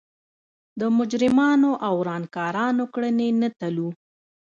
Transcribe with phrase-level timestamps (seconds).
[0.79, 3.89] د مجرمانو او ورانکارانو کړنې نه تلو.